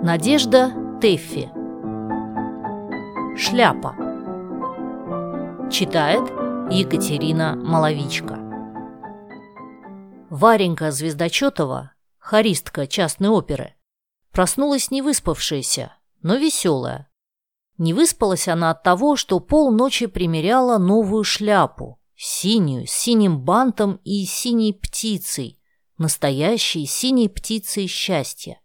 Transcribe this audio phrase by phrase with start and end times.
[0.00, 1.50] Надежда Тэффи
[3.36, 3.96] Шляпа
[5.72, 6.22] Читает
[6.70, 8.38] Екатерина Маловичка
[10.30, 13.74] Варенька Звездочетова, хористка частной оперы,
[14.30, 15.92] проснулась не выспавшаяся,
[16.22, 17.10] но веселая.
[17.76, 24.24] Не выспалась она от того, что полночи примеряла новую шляпу, синюю, с синим бантом и
[24.26, 25.60] синей птицей,
[25.98, 28.60] настоящей синей птицей счастья.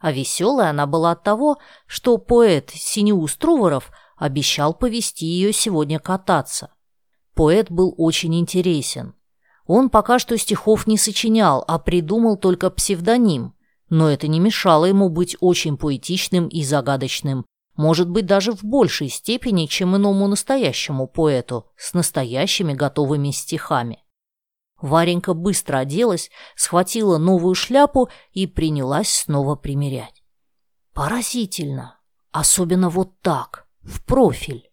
[0.00, 6.72] А веселая она была от того, что поэт Синеус Труворов обещал повести ее сегодня кататься.
[7.34, 9.14] Поэт был очень интересен.
[9.66, 13.54] Он пока что стихов не сочинял, а придумал только псевдоним,
[13.88, 17.44] но это не мешало ему быть очень поэтичным и загадочным,
[17.76, 24.04] может быть, даже в большей степени, чем иному настоящему поэту с настоящими готовыми стихами.
[24.80, 30.22] Варенька быстро оделась, схватила новую шляпу и принялась снова примерять.
[30.94, 31.98] Поразительно.
[32.32, 34.70] Особенно вот так, в профиль.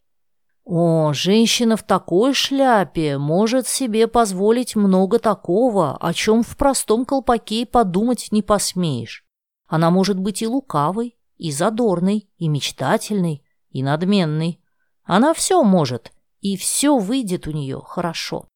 [0.64, 7.64] О, женщина в такой шляпе может себе позволить много такого, о чем в простом колпаке
[7.66, 9.24] подумать не посмеешь.
[9.66, 14.60] Она может быть и лукавой, и задорной, и мечтательной, и надменной.
[15.04, 18.48] Она все может, и все выйдет у нее хорошо.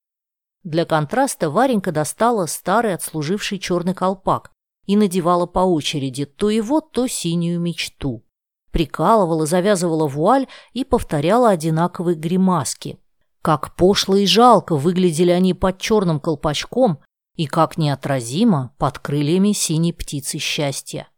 [0.65, 4.53] Для контраста Варенька достала старый отслуживший черный колпак
[4.87, 8.25] и надевала по очереди то его, то синюю мечту.
[8.71, 12.99] Прикалывала, завязывала вуаль и повторяла одинаковые гримаски.
[13.43, 17.01] Как пошло и жалко выглядели они под черным колпачком
[17.37, 21.09] и как неотразимо под крыльями синей птицы счастья.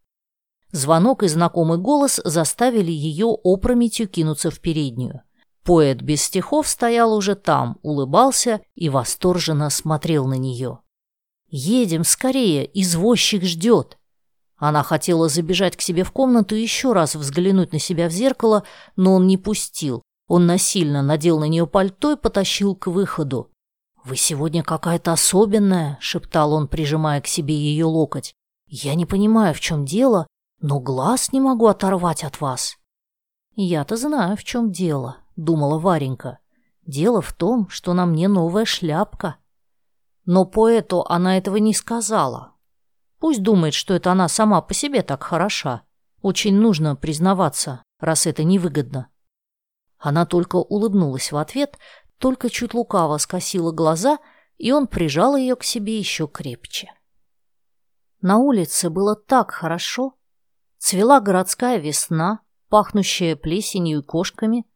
[0.73, 5.23] Звонок и знакомый голос заставили ее опрометью кинуться в переднюю.
[5.65, 10.81] Поэт без стихов стоял уже там, улыбался и восторженно смотрел на нее.
[11.49, 13.99] «Едем скорее, извозчик ждет!»
[14.57, 18.65] Она хотела забежать к себе в комнату и еще раз взглянуть на себя в зеркало,
[18.97, 20.03] но он не пустил.
[20.27, 23.51] Он насильно надел на нее пальто и потащил к выходу.
[24.05, 28.35] «Вы сегодня какая-то особенная»,— шептал он, прижимая к себе ее локоть.
[28.67, 30.27] «Я не понимаю, в чем дело,
[30.61, 32.77] но глаз не могу оторвать от вас».
[33.57, 36.39] «Я-то знаю, в чем дело»,— думала Варенька.
[36.87, 39.37] «Дело в том, что на мне новая шляпка».
[40.25, 42.55] Но поэту она этого не сказала.
[43.19, 45.83] Пусть думает, что это она сама по себе так хороша.
[46.21, 49.09] Очень нужно признаваться, раз это невыгодно.
[49.99, 51.79] Она только улыбнулась в ответ,
[52.19, 54.19] только чуть лукаво скосила глаза,
[54.59, 56.93] и он прижал ее к себе еще крепче.
[58.21, 60.15] На улице было так хорошо.
[60.79, 64.67] Цвела городская весна, пахнущая плесенью и кошками,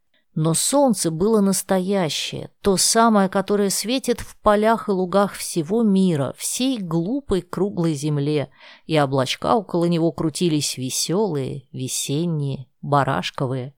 [0.41, 6.78] но солнце было настоящее, то самое, которое светит в полях и лугах всего мира, всей
[6.78, 8.48] глупой круглой земле,
[8.87, 13.75] и облачка около него крутились веселые, весенние, барашковые.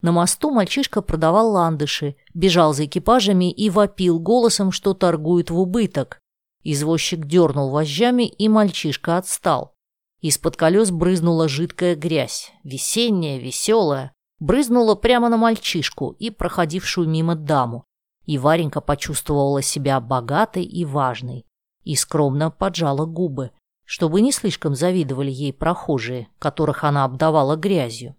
[0.00, 6.20] На мосту мальчишка продавал ландыши, бежал за экипажами и вопил голосом, что торгует в убыток.
[6.62, 9.74] Извозчик дернул вожжами, и мальчишка отстал.
[10.22, 17.84] Из-под колес брызнула жидкая грязь, весенняя, веселая, брызнула прямо на мальчишку и проходившую мимо даму,
[18.24, 21.46] и Варенька почувствовала себя богатой и важной,
[21.84, 23.52] и скромно поджала губы,
[23.84, 28.16] чтобы не слишком завидовали ей прохожие, которых она обдавала грязью.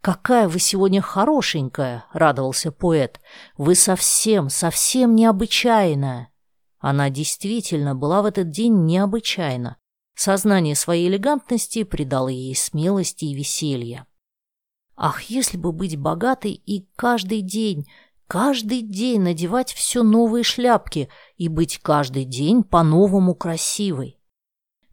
[0.00, 3.20] «Какая вы сегодня хорошенькая!»— радовался поэт.
[3.56, 6.32] «Вы совсем, совсем необычайная!»
[6.80, 9.76] Она действительно была в этот день необычайна.
[10.16, 14.06] Сознание своей элегантности придало ей смелости и веселья.
[14.96, 17.86] Ах, если бы быть богатой и каждый день,
[18.26, 24.18] каждый день надевать все новые шляпки и быть каждый день по-новому красивой.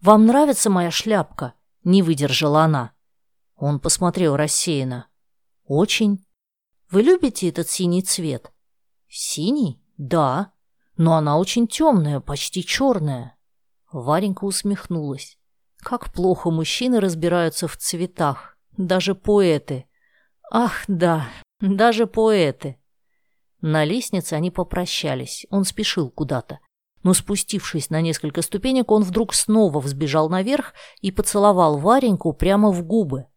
[0.02, 2.94] «Вам нравится моя шляпка?»— не выдержала она.
[3.56, 5.08] Он посмотрел рассеянно.
[5.66, 6.26] «Очень.
[6.90, 8.52] Вы любите этот синий цвет?»
[9.10, 9.84] «Синий?
[9.98, 10.54] Да.
[10.96, 13.38] Но она очень темная, почти черная».
[13.92, 15.38] Варенька усмехнулась.
[15.78, 19.86] Как плохо мужчины разбираются в цветах, даже поэты.
[20.52, 21.30] Ах, да,
[21.60, 22.78] даже поэты.
[23.62, 26.60] На лестнице они попрощались, он спешил куда-то.
[27.04, 32.84] Но спустившись на несколько ступенек, он вдруг снова взбежал наверх и поцеловал Вареньку прямо в
[32.84, 33.28] губы.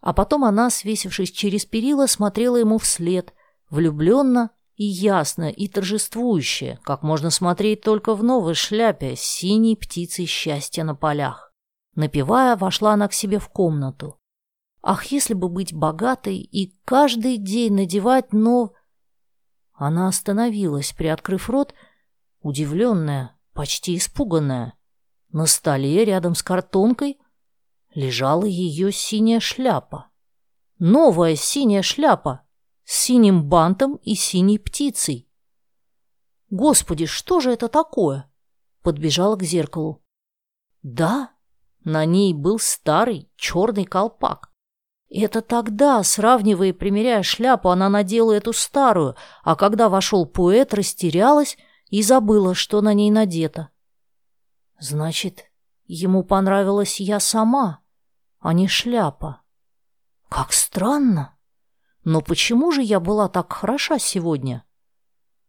[0.00, 3.32] А потом она, свесившись через перила, смотрела ему вслед,
[3.70, 10.26] влюбленно и ясно, и торжествующе, как можно смотреть только в новой шляпе с синей птицей
[10.26, 11.52] счастья на полях.
[11.94, 14.18] Напевая, вошла она к себе в комнату.
[14.82, 18.70] Ах, если бы быть богатой и каждый день надевать нов...
[19.72, 21.74] Она остановилась, приоткрыв рот,
[22.40, 24.74] удивленная, почти испуганная.
[25.30, 27.18] На столе рядом с картонкой
[27.94, 30.10] лежала ее синяя шляпа.
[30.78, 32.42] Новая синяя шляпа
[32.84, 35.28] с синим бантом и синей птицей.
[36.50, 38.30] Господи, что же это такое?
[38.82, 40.02] Подбежала к зеркалу.
[40.82, 41.32] Да,
[41.84, 44.52] на ней был старый черный колпак.
[45.10, 51.56] Это тогда, сравнивая и примеряя шляпу, она надела эту старую, а когда вошел поэт, растерялась
[51.88, 53.70] и забыла, что на ней надето.
[54.78, 55.50] Значит,
[55.86, 57.80] ему понравилась я сама,
[58.38, 59.40] а не шляпа.
[60.28, 61.36] Как странно.
[62.04, 64.64] Но почему же я была так хороша сегодня?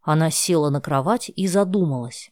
[0.01, 2.31] Она села на кровать и задумалась.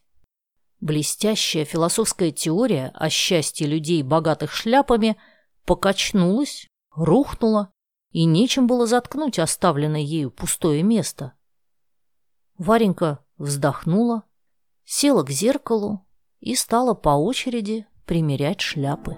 [0.79, 5.17] Блестящая философская теория о счастье людей, богатых шляпами,
[5.65, 6.67] покачнулась,
[6.97, 7.71] рухнула,
[8.11, 11.33] и нечем было заткнуть оставленное ею пустое место.
[12.57, 14.23] Варенька вздохнула,
[14.83, 16.05] села к зеркалу
[16.39, 19.17] и стала по очереди примерять шляпы.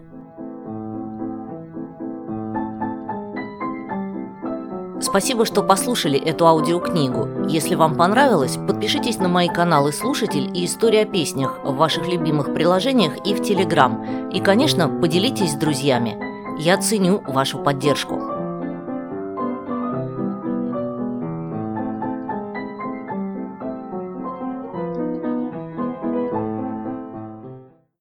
[5.01, 7.47] Спасибо, что послушали эту аудиокнигу.
[7.47, 12.53] Если вам понравилось, подпишитесь на мои каналы «Слушатель» и «История о песнях» в ваших любимых
[12.53, 14.29] приложениях и в Телеграм.
[14.29, 16.28] И, конечно, поделитесь с друзьями.
[16.61, 18.28] Я ценю вашу поддержку.